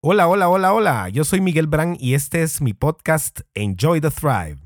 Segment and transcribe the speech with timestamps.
[0.00, 1.08] Hola, hola, hola, hola.
[1.08, 4.58] Yo soy Miguel Brand y este es mi podcast Enjoy the Thrive.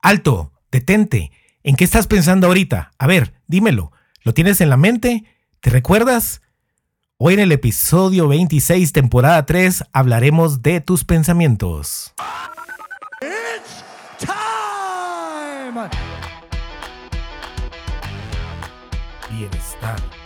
[0.00, 1.30] Alto, detente.
[1.62, 2.92] ¿En qué estás pensando ahorita?
[2.98, 3.92] A ver, dímelo.
[4.22, 5.24] ¿Lo tienes en la mente?
[5.60, 6.40] ¿Te recuerdas?
[7.18, 12.14] Hoy en el episodio 26, temporada 3, hablaremos de tus pensamientos.
[13.20, 13.84] It's
[14.24, 15.90] time!
[19.30, 20.17] Bienestar.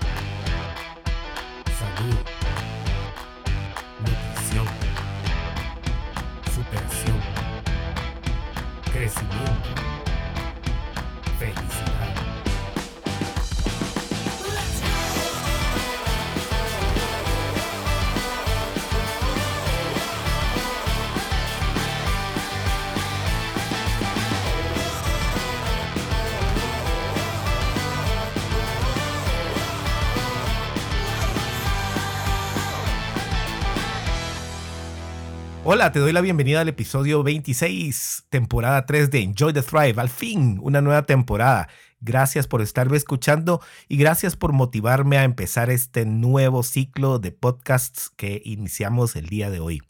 [35.74, 39.98] Hola, te doy la bienvenida al episodio 26, temporada 3 de Enjoy the Thrive.
[40.02, 41.70] Al fin, una nueva temporada.
[41.98, 48.10] Gracias por estarme escuchando y gracias por motivarme a empezar este nuevo ciclo de podcasts
[48.16, 49.80] que iniciamos el día de hoy.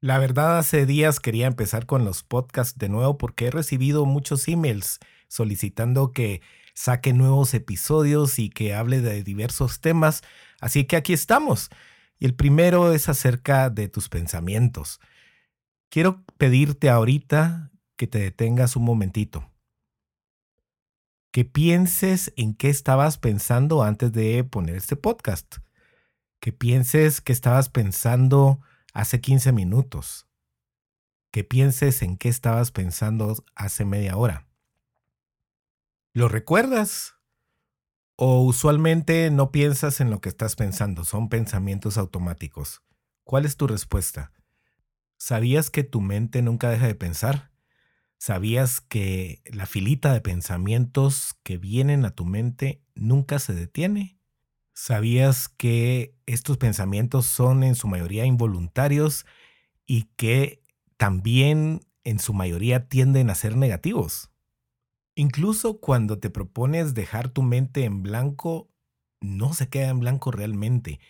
[0.00, 4.48] La verdad, hace días quería empezar con los podcasts de nuevo porque he recibido muchos
[4.48, 6.40] emails solicitando que
[6.72, 10.22] saque nuevos episodios y que hable de diversos temas.
[10.58, 11.68] Así que aquí estamos.
[12.18, 15.00] Y el primero es acerca de tus pensamientos.
[15.90, 19.50] Quiero pedirte ahorita que te detengas un momentito.
[21.30, 25.56] Que pienses en qué estabas pensando antes de poner este podcast.
[26.40, 28.60] Que pienses qué estabas pensando
[28.94, 30.26] hace 15 minutos.
[31.30, 34.46] Que pienses en qué estabas pensando hace media hora.
[36.14, 37.15] ¿Lo recuerdas?
[38.18, 41.04] ¿O usualmente no piensas en lo que estás pensando?
[41.04, 42.82] Son pensamientos automáticos.
[43.24, 44.32] ¿Cuál es tu respuesta?
[45.18, 47.52] ¿Sabías que tu mente nunca deja de pensar?
[48.16, 54.18] ¿Sabías que la filita de pensamientos que vienen a tu mente nunca se detiene?
[54.72, 59.26] ¿Sabías que estos pensamientos son en su mayoría involuntarios
[59.84, 60.62] y que
[60.96, 64.30] también en su mayoría tienden a ser negativos?
[65.18, 68.68] Incluso cuando te propones dejar tu mente en blanco,
[69.22, 71.00] no se queda en blanco realmente.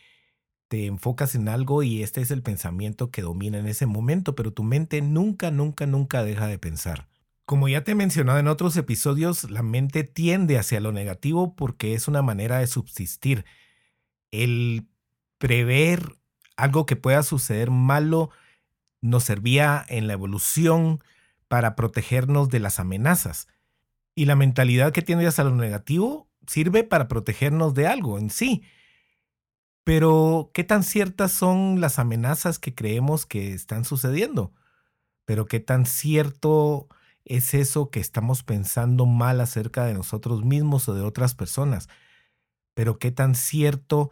[0.68, 4.52] Te enfocas en algo y este es el pensamiento que domina en ese momento, pero
[4.52, 7.08] tu mente nunca, nunca, nunca deja de pensar.
[7.46, 11.94] Como ya te he mencionado en otros episodios, la mente tiende hacia lo negativo porque
[11.94, 13.44] es una manera de subsistir.
[14.30, 14.86] El
[15.38, 16.16] prever
[16.56, 18.30] algo que pueda suceder malo
[19.00, 21.00] nos servía en la evolución
[21.48, 23.48] para protegernos de las amenazas.
[24.18, 28.62] Y la mentalidad que tiene hacia lo negativo sirve para protegernos de algo en sí.
[29.84, 34.54] Pero, ¿qué tan ciertas son las amenazas que creemos que están sucediendo?
[35.26, 36.88] Pero, ¿qué tan cierto
[37.26, 41.90] es eso que estamos pensando mal acerca de nosotros mismos o de otras personas?
[42.72, 44.10] Pero, ¿qué tan cierto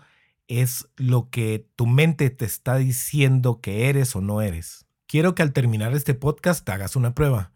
[0.49, 4.87] es lo que tu mente te está diciendo que eres o no eres?
[5.07, 7.53] Quiero que al terminar este podcast hagas una prueba.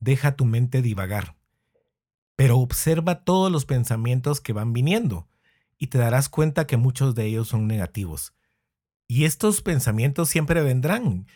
[0.00, 1.36] Deja tu mente divagar
[2.42, 5.28] pero observa todos los pensamientos que van viniendo
[5.78, 8.34] y te darás cuenta que muchos de ellos son negativos.
[9.06, 11.28] Y estos pensamientos siempre vendrán.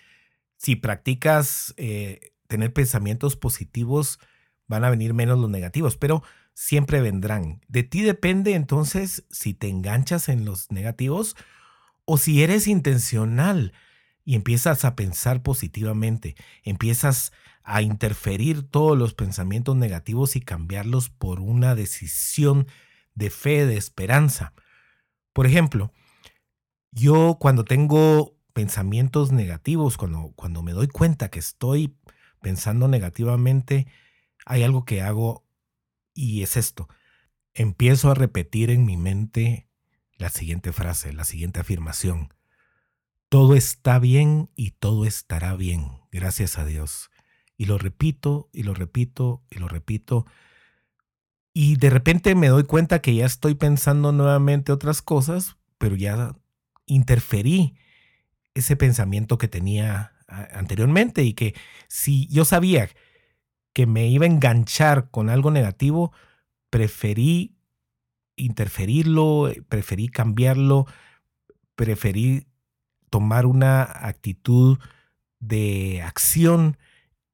[0.56, 4.18] Si practicas eh, tener pensamientos positivos,
[4.66, 6.24] van a venir menos los negativos, pero
[6.54, 7.60] siempre vendrán.
[7.68, 11.36] De ti depende entonces si te enganchas en los negativos
[12.04, 13.74] o si eres intencional
[14.26, 17.32] y empiezas a pensar positivamente, empiezas
[17.62, 22.66] a interferir todos los pensamientos negativos y cambiarlos por una decisión
[23.14, 24.52] de fe, de esperanza.
[25.32, 25.92] Por ejemplo,
[26.90, 31.96] yo cuando tengo pensamientos negativos, cuando, cuando me doy cuenta que estoy
[32.42, 33.86] pensando negativamente,
[34.44, 35.46] hay algo que hago
[36.14, 36.88] y es esto.
[37.54, 39.68] Empiezo a repetir en mi mente
[40.18, 42.35] la siguiente frase, la siguiente afirmación.
[43.28, 47.10] Todo está bien y todo estará bien, gracias a Dios.
[47.56, 50.26] Y lo repito y lo repito y lo repito.
[51.52, 56.36] Y de repente me doy cuenta que ya estoy pensando nuevamente otras cosas, pero ya
[56.86, 57.76] interferí
[58.54, 61.54] ese pensamiento que tenía anteriormente y que
[61.88, 62.88] si yo sabía
[63.72, 66.12] que me iba a enganchar con algo negativo,
[66.70, 67.56] preferí
[68.36, 70.86] interferirlo, preferí cambiarlo,
[71.74, 72.46] preferí
[73.16, 74.78] tomar una actitud
[75.40, 76.76] de acción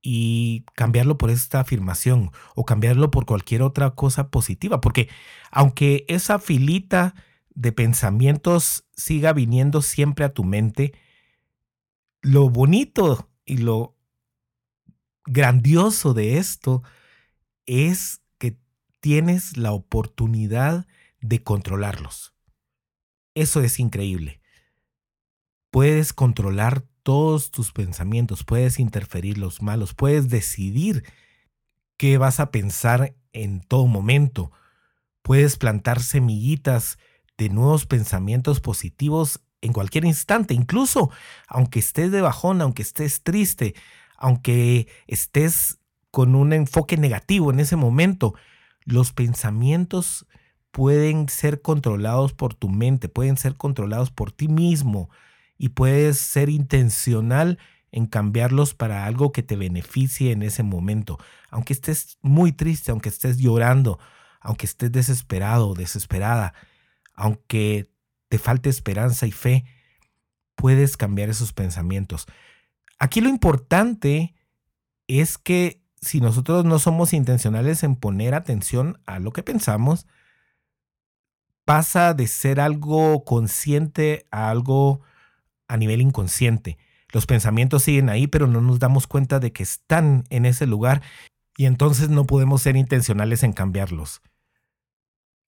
[0.00, 5.08] y cambiarlo por esta afirmación o cambiarlo por cualquier otra cosa positiva, porque
[5.50, 7.16] aunque esa filita
[7.52, 10.92] de pensamientos siga viniendo siempre a tu mente,
[12.20, 13.96] lo bonito y lo
[15.26, 16.84] grandioso de esto
[17.66, 18.56] es que
[19.00, 20.86] tienes la oportunidad
[21.20, 22.36] de controlarlos.
[23.34, 24.41] Eso es increíble.
[25.72, 31.02] Puedes controlar todos tus pensamientos, puedes interferir los malos, puedes decidir
[31.96, 34.52] qué vas a pensar en todo momento.
[35.22, 36.98] Puedes plantar semillitas
[37.38, 41.10] de nuevos pensamientos positivos en cualquier instante, incluso
[41.48, 43.74] aunque estés de bajón, aunque estés triste,
[44.18, 45.78] aunque estés
[46.10, 48.34] con un enfoque negativo en ese momento,
[48.84, 50.26] los pensamientos
[50.70, 55.08] pueden ser controlados por tu mente, pueden ser controlados por ti mismo
[55.62, 57.56] y puedes ser intencional
[57.92, 61.20] en cambiarlos para algo que te beneficie en ese momento.
[61.50, 64.00] Aunque estés muy triste, aunque estés llorando,
[64.40, 66.52] aunque estés desesperado o desesperada,
[67.14, 67.92] aunque
[68.28, 69.64] te falte esperanza y fe,
[70.56, 72.26] puedes cambiar esos pensamientos.
[72.98, 74.34] Aquí lo importante
[75.06, 80.08] es que si nosotros no somos intencionales en poner atención a lo que pensamos,
[81.64, 85.02] pasa de ser algo consciente a algo
[85.72, 86.76] a nivel inconsciente.
[87.12, 91.02] Los pensamientos siguen ahí, pero no nos damos cuenta de que están en ese lugar
[91.56, 94.20] y entonces no podemos ser intencionales en cambiarlos.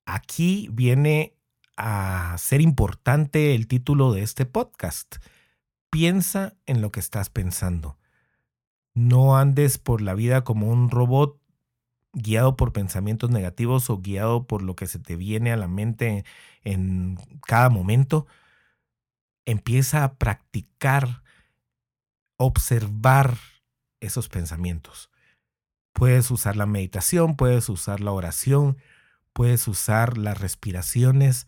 [0.07, 1.37] Aquí viene
[1.77, 5.17] a ser importante el título de este podcast.
[5.91, 7.99] Piensa en lo que estás pensando.
[8.95, 11.39] No andes por la vida como un robot
[12.15, 16.25] guiado por pensamientos negativos o guiado por lo que se te viene a la mente
[16.63, 18.27] en cada momento.
[19.47, 21.23] Empieza a practicar,
[22.37, 23.37] observar
[24.01, 25.11] esos pensamientos.
[25.93, 28.79] Puedes usar la meditación, puedes usar la oración,
[29.33, 31.47] puedes usar las respiraciones,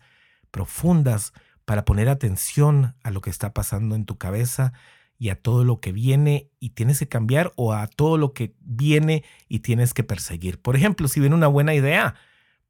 [0.51, 1.33] profundas
[1.65, 4.73] para poner atención a lo que está pasando en tu cabeza
[5.19, 8.55] y a todo lo que viene y tienes que cambiar o a todo lo que
[8.59, 10.61] viene y tienes que perseguir.
[10.61, 12.15] Por ejemplo, si viene una buena idea,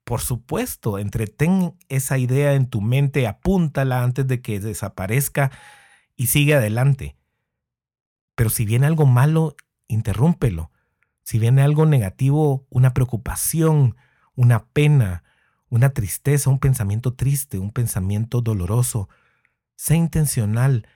[0.07, 5.51] por supuesto, entretén esa idea en tu mente, apúntala antes de que desaparezca
[6.15, 7.17] y sigue adelante.
[8.33, 9.57] Pero si viene algo malo,
[9.89, 10.71] interrúmpelo.
[11.23, 13.97] Si viene algo negativo, una preocupación,
[14.33, 15.25] una pena,
[15.67, 19.09] una tristeza, un pensamiento triste, un pensamiento doloroso.
[19.75, 20.87] Sé intencional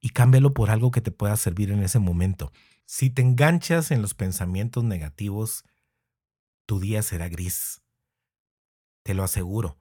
[0.00, 2.50] y cámbialo por algo que te pueda servir en ese momento.
[2.86, 5.66] Si te enganchas en los pensamientos negativos,
[6.64, 7.83] tu día será gris.
[9.04, 9.78] Te lo aseguro.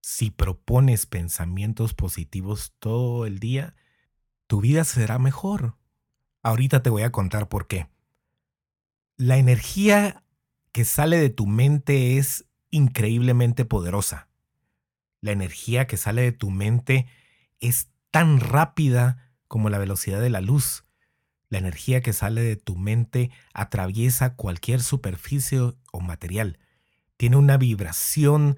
[0.00, 3.74] Si propones pensamientos positivos todo el día,
[4.46, 5.76] tu vida será mejor.
[6.42, 7.88] Ahorita te voy a contar por qué.
[9.16, 10.22] La energía
[10.70, 14.28] que sale de tu mente es increíblemente poderosa.
[15.20, 17.06] La energía que sale de tu mente
[17.58, 20.84] es tan rápida como la velocidad de la luz.
[21.48, 26.60] La energía que sale de tu mente atraviesa cualquier superficie o material.
[27.16, 28.56] Tiene una vibración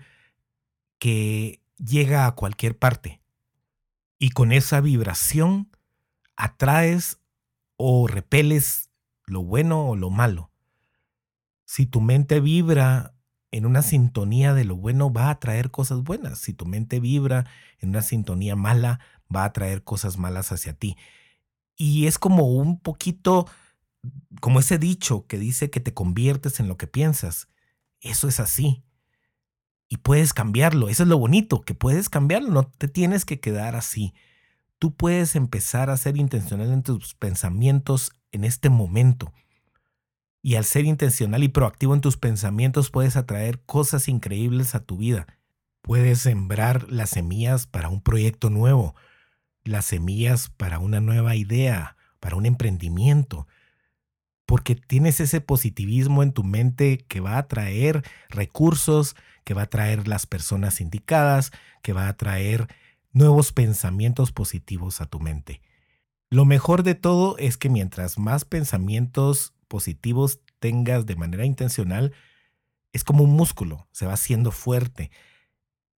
[0.99, 3.21] que llega a cualquier parte.
[4.19, 5.71] Y con esa vibración
[6.37, 7.21] atraes
[7.77, 8.91] o repeles
[9.27, 10.51] lo bueno o lo malo.
[11.65, 13.15] Si tu mente vibra
[13.51, 16.39] en una sintonía de lo bueno va a traer cosas buenas.
[16.39, 17.47] Si tu mente vibra
[17.79, 19.01] en una sintonía mala,
[19.35, 20.97] va a traer cosas malas hacia ti.
[21.77, 23.47] Y es como un poquito,
[24.41, 27.49] como ese dicho que dice que te conviertes en lo que piensas.
[28.01, 28.83] Eso es así.
[29.89, 30.89] Y puedes cambiarlo.
[30.89, 32.51] Eso es lo bonito, que puedes cambiarlo.
[32.51, 34.15] No te tienes que quedar así.
[34.79, 39.33] Tú puedes empezar a ser intencional en tus pensamientos en este momento.
[40.43, 44.99] Y al ser intencional y proactivo en tus pensamientos puedes atraer cosas increíbles a tu
[44.99, 45.27] vida.
[45.83, 48.95] Puedes sembrar las semillas para un proyecto nuevo,
[49.65, 53.47] las semillas para una nueva idea, para un emprendimiento,
[54.49, 59.15] porque tienes ese positivismo en tu mente que va a traer recursos,
[59.45, 61.53] que va a traer las personas indicadas,
[61.83, 62.67] que va a traer
[63.13, 65.61] nuevos pensamientos positivos a tu mente.
[66.31, 72.15] Lo mejor de todo es que mientras más pensamientos positivos tengas de manera intencional,
[72.95, 75.11] es como un músculo, se va haciendo fuerte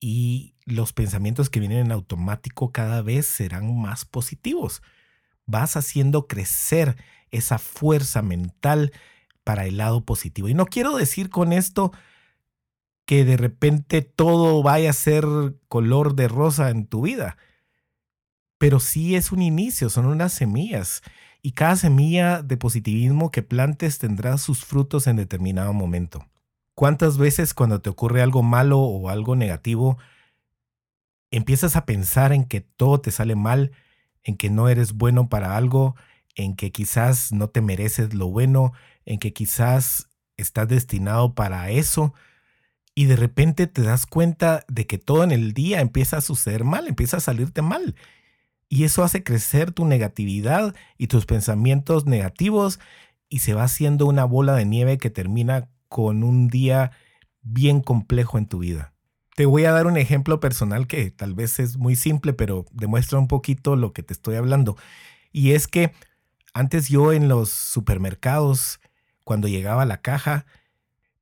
[0.00, 4.82] y los pensamientos que vienen en automático cada vez serán más positivos.
[5.46, 6.96] Vas haciendo crecer
[7.30, 8.92] esa fuerza mental
[9.44, 10.48] para el lado positivo.
[10.48, 11.92] Y no quiero decir con esto
[13.04, 15.24] que de repente todo vaya a ser
[15.68, 17.36] color de rosa en tu vida,
[18.58, 21.02] pero sí es un inicio, son unas semillas
[21.42, 26.26] y cada semilla de positivismo que plantes tendrá sus frutos en determinado momento.
[26.74, 29.98] ¿Cuántas veces cuando te ocurre algo malo o algo negativo,
[31.30, 33.72] empiezas a pensar en que todo te sale mal
[34.24, 35.96] en que no eres bueno para algo,
[36.34, 38.72] en que quizás no te mereces lo bueno,
[39.04, 42.14] en que quizás estás destinado para eso,
[42.94, 46.64] y de repente te das cuenta de que todo en el día empieza a suceder
[46.64, 47.94] mal, empieza a salirte mal.
[48.68, 52.78] Y eso hace crecer tu negatividad y tus pensamientos negativos
[53.28, 56.92] y se va haciendo una bola de nieve que termina con un día
[57.42, 58.89] bien complejo en tu vida.
[59.40, 63.18] Te voy a dar un ejemplo personal que tal vez es muy simple, pero demuestra
[63.18, 64.76] un poquito lo que te estoy hablando.
[65.32, 65.94] Y es que
[66.52, 68.80] antes yo en los supermercados,
[69.24, 70.44] cuando llegaba a la caja,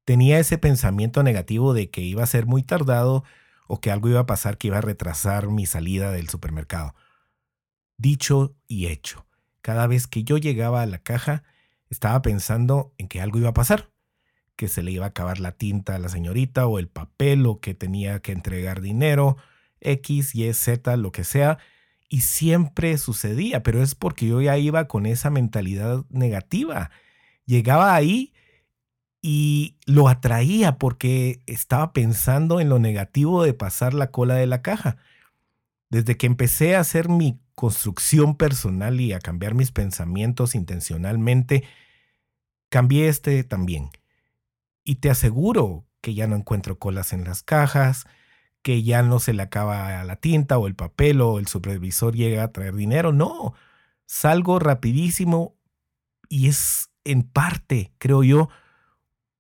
[0.04, 3.22] tenía ese pensamiento negativo de que iba a ser muy tardado
[3.68, 6.96] o que algo iba a pasar que iba a retrasar mi salida del supermercado.
[7.98, 9.26] Dicho y hecho,
[9.62, 11.44] cada vez que yo llegaba a la caja,
[11.88, 13.92] estaba pensando en que algo iba a pasar,
[14.58, 17.60] que se le iba a acabar la tinta a la señorita o el papel o
[17.60, 19.36] que tenía que entregar dinero,
[19.80, 21.58] X, Y, Z, lo que sea,
[22.08, 26.90] y siempre sucedía, pero es porque yo ya iba con esa mentalidad negativa.
[27.46, 28.32] Llegaba ahí
[29.22, 34.60] y lo atraía porque estaba pensando en lo negativo de pasar la cola de la
[34.60, 34.96] caja.
[35.88, 41.62] Desde que empecé a hacer mi construcción personal y a cambiar mis pensamientos intencionalmente,
[42.70, 43.90] cambié este también.
[44.88, 48.07] Y te aseguro que ya no encuentro colas en las cajas,
[48.62, 52.42] que ya no se le acaba la tinta o el papel o el supervisor llega
[52.42, 53.12] a traer dinero.
[53.12, 53.52] No,
[54.07, 55.59] salgo rapidísimo
[56.30, 58.49] y es en parte, creo yo,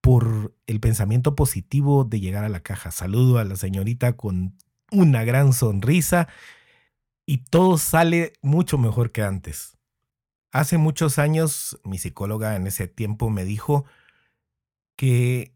[0.02, 2.90] por el pensamiento positivo de llegar a la caja.
[2.90, 4.54] Saludo a la señorita con
[4.92, 6.28] una gran sonrisa
[7.24, 9.78] y todo sale mucho mejor que antes.
[10.52, 13.86] Hace muchos años mi psicóloga en ese tiempo me dijo
[14.98, 15.54] que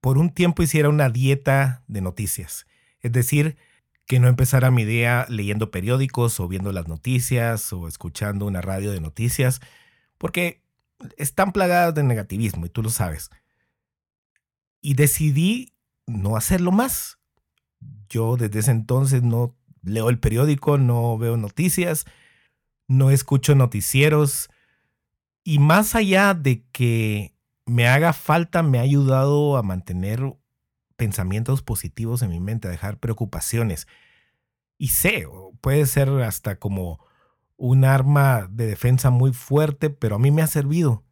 [0.00, 2.66] por un tiempo hiciera una dieta de noticias.
[3.00, 3.56] Es decir,
[4.06, 8.90] que no empezara mi día leyendo periódicos o viendo las noticias o escuchando una radio
[8.90, 9.60] de noticias,
[10.18, 10.60] porque
[11.16, 13.30] están plagadas de negativismo y tú lo sabes
[14.80, 15.74] y decidí
[16.06, 17.18] no hacerlo más.
[18.08, 22.06] Yo desde ese entonces no leo el periódico, no veo noticias,
[22.88, 24.48] no escucho noticieros
[25.44, 27.34] y más allá de que
[27.66, 30.36] me haga falta, me ha ayudado a mantener
[30.96, 33.86] pensamientos positivos en mi mente, a dejar preocupaciones.
[34.76, 35.26] Y sé,
[35.60, 37.04] puede ser hasta como
[37.56, 41.04] un arma de defensa muy fuerte, pero a mí me ha servido.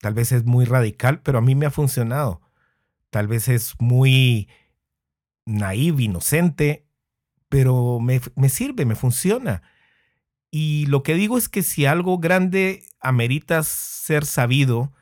[0.00, 2.40] Tal vez es muy radical, pero a mí me ha funcionado.
[3.10, 4.48] Tal vez es muy
[5.46, 6.86] naive, inocente,
[7.48, 9.62] pero me, me sirve, me funciona.
[10.50, 14.92] Y lo que digo es que si algo grande amerita ser sabido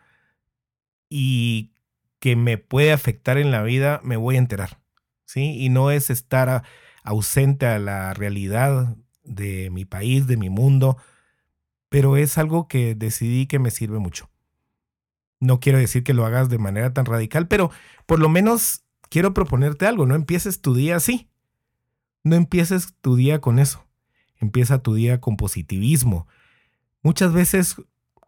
[1.17, 1.71] y
[2.19, 4.81] que me puede afectar en la vida, me voy a enterar.
[5.25, 5.57] ¿sí?
[5.61, 6.65] Y no es estar
[7.05, 10.97] ausente a la realidad de mi país, de mi mundo,
[11.89, 14.29] pero es algo que decidí que me sirve mucho.
[15.39, 17.71] No quiero decir que lo hagas de manera tan radical, pero
[18.07, 20.07] por lo menos quiero proponerte algo.
[20.07, 21.31] No empieces tu día así.
[22.25, 23.87] No empieces tu día con eso.
[24.41, 26.27] Empieza tu día con positivismo.
[27.03, 27.77] Muchas veces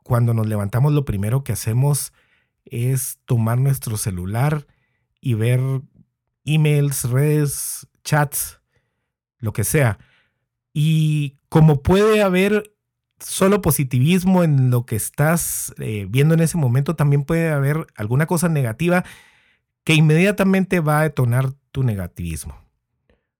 [0.05, 2.13] cuando nos levantamos lo primero que hacemos
[2.67, 4.67] es tomar nuestro celular
[5.21, 5.61] y ver
[6.45, 8.61] emails, redes, chats,
[9.39, 9.99] lo que sea.
[10.73, 12.75] Y como puede haber
[13.19, 18.27] solo positivismo en lo que estás eh, viendo en ese momento, también puede haber alguna
[18.27, 19.05] cosa negativa
[19.85, 22.61] que inmediatamente va a detonar tu negativismo.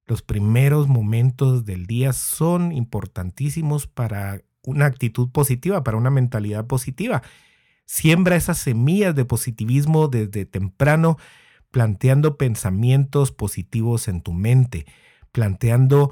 [0.07, 7.23] Los primeros momentos del día son importantísimos para una actitud positiva, para una mentalidad positiva.
[7.87, 11.17] Siembra esas semillas de positivismo desde temprano,
[11.71, 14.87] planteando pensamientos positivos en tu mente,
[15.31, 16.11] planteando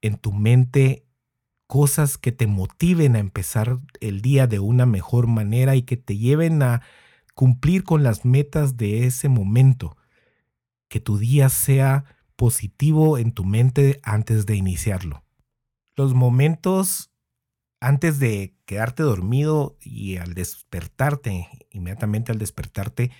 [0.00, 1.04] en tu mente
[1.66, 6.16] cosas que te motiven a empezar el día de una mejor manera y que te
[6.16, 6.82] lleven a
[7.34, 9.96] cumplir con las metas de ese momento.
[10.88, 12.04] Que tu día sea
[12.36, 15.24] positivo en tu mente antes de iniciarlo.
[15.96, 17.07] Los momentos
[17.80, 23.12] antes de quedarte dormido y al despertarte, inmediatamente al despertarte,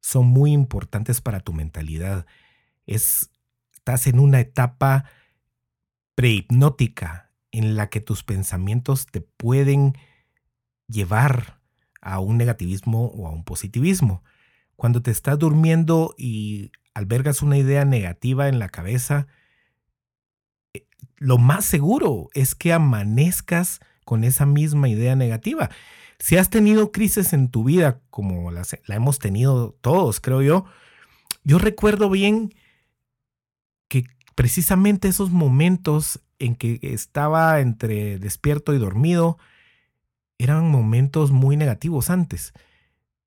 [0.00, 2.26] son muy importantes para tu mentalidad.
[2.86, 3.30] Es,
[3.72, 5.04] estás en una etapa
[6.14, 9.94] prehipnótica en la que tus pensamientos te pueden
[10.88, 11.60] llevar
[12.00, 14.22] a un negativismo o a un positivismo.
[14.76, 19.26] Cuando te estás durmiendo y albergas una idea negativa en la cabeza,
[21.16, 25.70] lo más seguro es que amanezcas con esa misma idea negativa.
[26.18, 30.64] Si has tenido crisis en tu vida, como la, hemos tenido todos, creo yo,
[31.44, 32.54] yo recuerdo bien
[33.88, 39.38] que precisamente esos momentos en que estaba entre despierto y dormido
[40.38, 42.52] eran momentos muy negativos antes.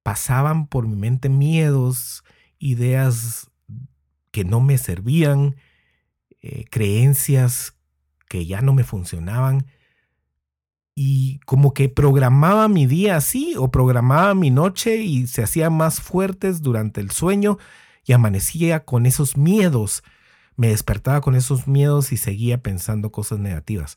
[0.03, 2.23] Pasaban por mi mente miedos,
[2.57, 3.49] ideas
[4.31, 5.55] que no me servían,
[6.41, 7.75] eh, creencias
[8.27, 9.65] que ya no me funcionaban
[10.95, 16.01] y como que programaba mi día así o programaba mi noche y se hacía más
[16.01, 17.57] fuertes durante el sueño
[18.05, 20.03] y amanecía con esos miedos,
[20.57, 23.95] me despertaba con esos miedos y seguía pensando cosas negativas.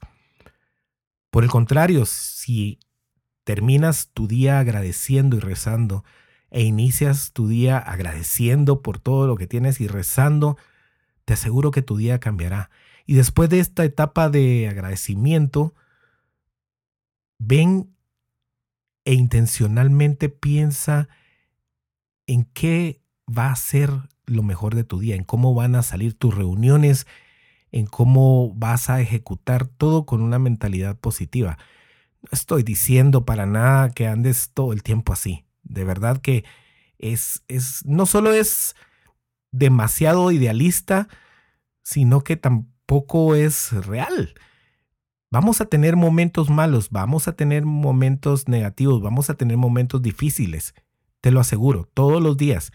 [1.31, 2.79] Por el contrario, si
[3.43, 6.05] terminas tu día agradeciendo y rezando
[6.51, 10.57] e inicias tu día agradeciendo por todo lo que tienes y rezando,
[11.25, 12.71] te aseguro que tu día cambiará.
[13.07, 15.75] Y después de esta etapa de agradecimiento,
[17.39, 17.95] ven
[19.05, 21.09] e intencionalmente piensa
[22.27, 23.91] en qué va a ser
[24.27, 27.07] lo mejor de tu día, en cómo van a salir tus reuniones,
[27.73, 31.59] en cómo vas a ejecutar todo con una mentalidad positiva.
[32.23, 35.45] No estoy diciendo para nada que andes todo el tiempo así.
[35.65, 36.45] De verdad que
[36.99, 38.77] es, es no solo es
[39.53, 41.09] demasiado idealista,
[41.83, 44.35] sino que tampoco es real.
[45.31, 50.75] Vamos a tener momentos malos, vamos a tener momentos negativos, vamos a tener momentos difíciles,
[51.21, 52.73] te lo aseguro, todos los días.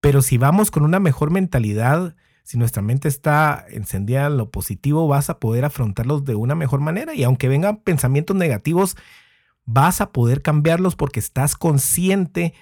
[0.00, 5.08] Pero si vamos con una mejor mentalidad, si nuestra mente está encendida en lo positivo,
[5.08, 7.14] vas a poder afrontarlos de una mejor manera.
[7.14, 8.96] Y aunque vengan pensamientos negativos,
[9.64, 12.52] vas a poder cambiarlos porque estás consciente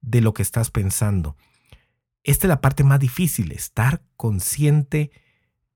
[0.00, 1.36] de lo que estás pensando.
[2.26, 5.12] Esta es la parte más difícil, estar consciente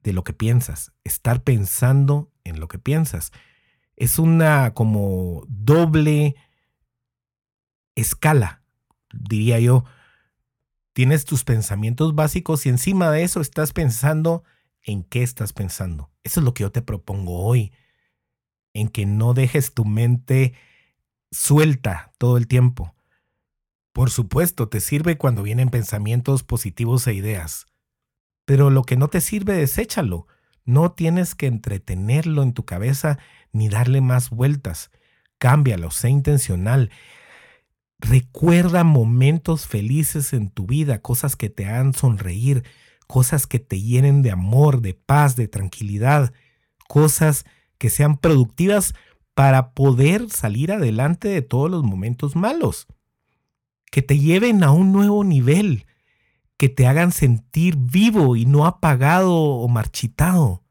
[0.02, 3.30] de lo que piensas, estar pensando en lo que piensas.
[3.94, 6.34] Es una como doble
[7.94, 8.64] escala,
[9.12, 9.84] diría yo.
[10.92, 14.42] Tienes tus pensamientos básicos y encima de eso estás pensando
[14.82, 16.10] en qué estás pensando.
[16.24, 17.72] Eso es lo que yo te propongo hoy,
[18.72, 20.54] en que no dejes tu mente
[21.30, 22.92] suelta todo el tiempo.
[23.92, 27.66] Por supuesto, te sirve cuando vienen pensamientos positivos e ideas.
[28.44, 30.26] Pero lo que no te sirve, deséchalo.
[30.64, 33.18] No tienes que entretenerlo en tu cabeza
[33.52, 34.90] ni darle más vueltas.
[35.38, 36.90] Cámbialo, sé intencional.
[37.98, 42.64] Recuerda momentos felices en tu vida, cosas que te hagan sonreír,
[43.06, 46.32] cosas que te llenen de amor, de paz, de tranquilidad,
[46.88, 47.44] cosas
[47.78, 48.94] que sean productivas
[49.34, 52.86] para poder salir adelante de todos los momentos malos,
[53.90, 55.86] que te lleven a un nuevo nivel,
[56.56, 60.62] que te hagan sentir vivo y no apagado o marchitado,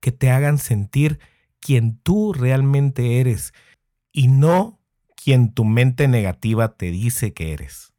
[0.00, 1.18] que te hagan sentir
[1.60, 3.52] quien tú realmente eres
[4.12, 4.80] y no
[5.14, 7.92] quien tu mente negativa te dice que eres.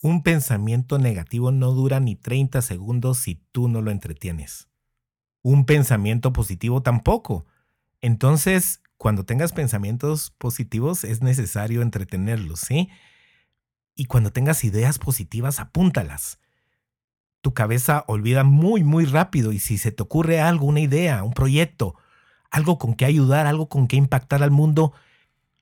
[0.00, 4.68] Un pensamiento negativo no dura ni 30 segundos si tú no lo entretienes.
[5.42, 7.46] Un pensamiento positivo tampoco.
[8.00, 12.90] Entonces, cuando tengas pensamientos positivos es necesario entretenerlos, ¿sí?
[13.98, 16.38] Y cuando tengas ideas positivas, apúntalas
[17.40, 21.32] tu cabeza olvida muy, muy rápido y si se te ocurre algo, una idea, un
[21.32, 21.94] proyecto,
[22.50, 24.92] algo con que ayudar, algo con que impactar al mundo,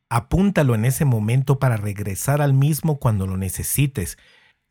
[0.08, 4.18] apúntalo en ese momento para regresar al mismo cuando lo necesites.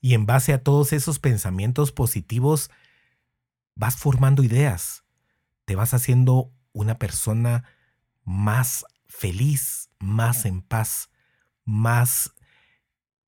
[0.01, 2.69] Y en base a todos esos pensamientos positivos,
[3.75, 5.03] vas formando ideas,
[5.65, 7.63] te vas haciendo una persona
[8.23, 11.09] más feliz, más en paz,
[11.63, 12.33] más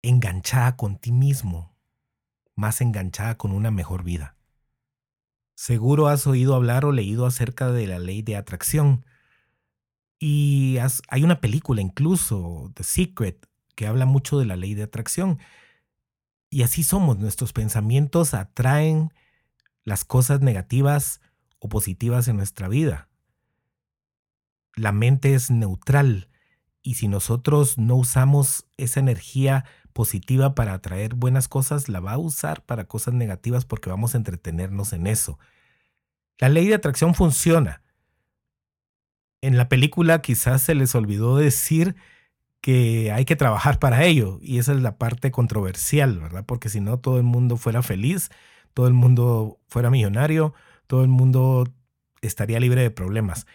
[0.09, 1.75] enganchada con ti mismo,
[2.55, 4.35] más enganchada con una mejor vida.
[5.55, 9.05] Seguro has oído hablar o leído acerca de la ley de atracción.
[10.19, 10.77] Y
[11.09, 15.39] hay una película incluso, The Secret, que habla mucho de la ley de atracción.
[16.49, 19.13] Y así somos, nuestros pensamientos atraen
[19.83, 21.21] las cosas negativas
[21.59, 23.09] o positivas en nuestra vida.
[24.75, 26.29] La mente es neutral
[26.81, 32.17] y si nosotros no usamos esa energía positiva para atraer buenas cosas, la va a
[32.17, 35.39] usar para cosas negativas porque vamos a entretenernos en eso.
[36.37, 37.81] La ley de atracción funciona.
[39.39, 41.95] En la película quizás se les olvidó decir
[42.59, 46.43] que hay que trabajar para ello y esa es la parte controversial, ¿verdad?
[46.45, 48.31] Porque si no todo el mundo fuera feliz,
[48.73, 50.53] todo el mundo fuera millonario,
[50.87, 51.71] todo el mundo
[52.21, 53.47] estaría libre de problemas.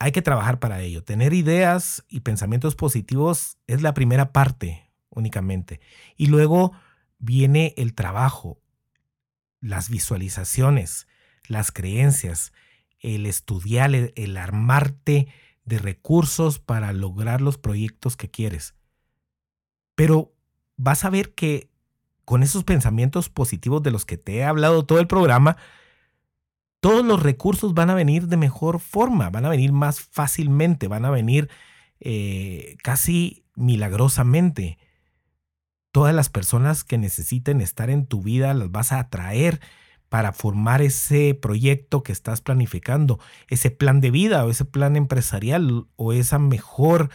[0.00, 1.04] Hay que trabajar para ello.
[1.04, 4.81] Tener ideas y pensamientos positivos es la primera parte,
[5.14, 5.80] únicamente.
[6.16, 6.72] Y luego
[7.18, 8.60] viene el trabajo,
[9.60, 11.06] las visualizaciones,
[11.46, 12.52] las creencias,
[13.00, 15.28] el estudiar, el, armarte
[15.64, 18.74] de recursos para lograr los proyectos que quieres.
[19.94, 20.32] Pero
[20.76, 21.70] vas a ver que
[22.24, 25.56] con esos pensamientos positivos de los que te he hablado todo el programa,
[26.80, 31.04] todos los recursos van a venir de mejor forma, van a venir más fácilmente, van
[31.04, 31.48] a venir
[32.00, 34.78] eh, casi milagrosamente.
[35.92, 39.60] Todas las personas que necesiten estar en tu vida las vas a atraer
[40.08, 45.86] para formar ese proyecto que estás planificando, ese plan de vida o ese plan empresarial
[45.96, 47.10] o esa mejor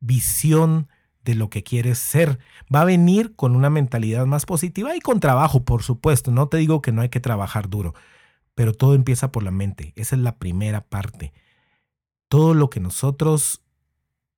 [0.00, 0.88] visión
[1.24, 2.38] de lo que quieres ser.
[2.74, 6.30] Va a venir con una mentalidad más positiva y con trabajo, por supuesto.
[6.30, 7.94] No te digo que no hay que trabajar duro,
[8.54, 9.92] pero todo empieza por la mente.
[9.96, 11.34] Esa es la primera parte.
[12.28, 13.62] Todo lo que nosotros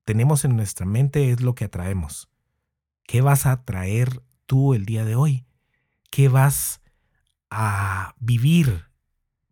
[0.05, 2.29] tenemos en nuestra mente es lo que atraemos.
[3.09, 5.47] ¿Qué vas a atraer tú el día de hoy?
[6.11, 6.83] ¿Qué vas
[7.49, 8.85] a vivir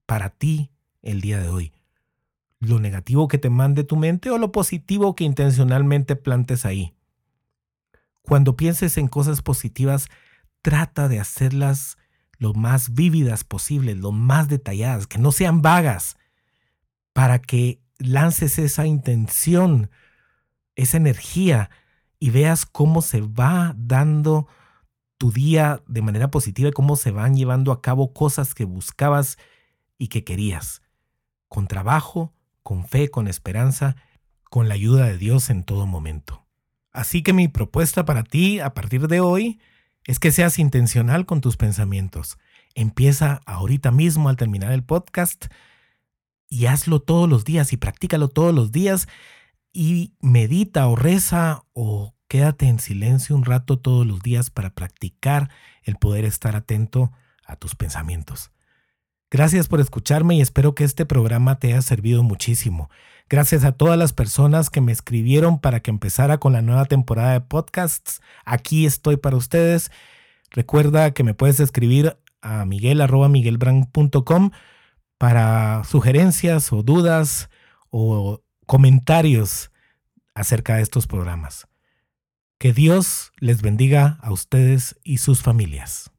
[0.04, 1.72] para ti el día de hoy?
[2.60, 6.94] ¿Lo negativo que te mande tu mente o lo positivo que intencionalmente plantes ahí?
[8.20, 10.08] Cuando pienses en cosas positivas,
[10.60, 11.96] trata de hacerlas
[12.36, 16.18] lo más vívidas posible, lo más detalladas, que no sean vagas,
[17.14, 19.88] para que lances esa intención,
[20.74, 21.70] esa energía
[22.18, 24.46] y veas cómo se va dando
[25.18, 29.38] tu día de manera positiva y cómo se van llevando a cabo cosas que buscabas
[29.98, 30.82] y que querías,
[31.48, 33.96] con trabajo, con fe, con esperanza,
[34.50, 36.46] con la ayuda de Dios en todo momento.
[36.92, 39.60] Así que mi propuesta para ti a partir de hoy
[40.04, 42.38] es que seas intencional con tus pensamientos.
[42.74, 45.46] Empieza ahorita mismo al terminar el podcast
[46.48, 49.08] y hazlo todos los días y practícalo todos los días
[49.76, 55.50] y medita o reza o quédate en silencio un rato todos los días para practicar
[55.82, 57.12] el poder estar atento
[57.44, 58.50] a tus pensamientos.
[59.30, 62.88] Gracias por escucharme y espero que este programa te haya servido muchísimo.
[63.28, 67.34] Gracias a todas las personas que me escribieron para que empezara con la nueva temporada
[67.34, 68.22] de podcasts.
[68.46, 69.90] Aquí estoy para ustedes.
[70.52, 74.52] Recuerda que me puedes escribir a miguel.miguelbrand.com
[75.18, 77.50] para sugerencias o dudas
[77.90, 79.70] o comentarios
[80.34, 81.66] acerca de estos programas.
[82.58, 86.10] Que Dios les bendiga a ustedes y sus familias.